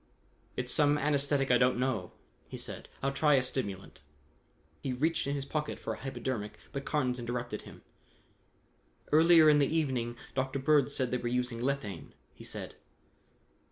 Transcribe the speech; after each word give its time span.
"It's 0.57 0.71
some 0.73 0.97
anesthetic 0.97 1.51
I 1.51 1.59
don't 1.59 1.77
know," 1.77 2.13
he 2.47 2.57
said. 2.57 2.89
"I'll 3.03 3.11
try 3.11 3.35
a 3.35 3.43
stimulant." 3.43 4.01
He 4.81 4.93
reached 4.93 5.27
in 5.27 5.35
his 5.35 5.45
pocket 5.45 5.77
for 5.77 5.93
a 5.93 5.97
hypodermic, 5.97 6.57
but 6.71 6.85
Carnes 6.85 7.19
interrupted 7.19 7.61
him. 7.69 7.83
"Earlier 9.11 9.47
in 9.47 9.59
the 9.59 9.67
evening 9.77 10.17
Dr. 10.33 10.57
Bird 10.57 10.89
said 10.89 11.11
they 11.11 11.17
were 11.17 11.27
using 11.27 11.59
lethane," 11.61 12.15
he 12.33 12.43
said. 12.43 12.77